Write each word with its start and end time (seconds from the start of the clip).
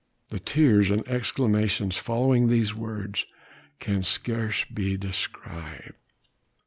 The 0.29 0.39
tears 0.39 0.89
and 0.89 1.07
exclamations 1.07 1.95
following 1.95 2.47
these 2.47 2.73
words 2.73 3.23
can 3.77 4.01
scarce 4.01 4.63
be 4.65 4.97
described. 4.97 5.93